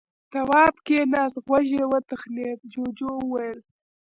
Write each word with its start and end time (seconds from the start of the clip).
تواب 0.31 0.75
کېناست. 0.85 1.37
غوږ 1.45 1.65
يې 1.75 1.83
وتخڼېد. 1.91 2.59
جُوجُو 2.71 3.09
وويل: 3.17 3.59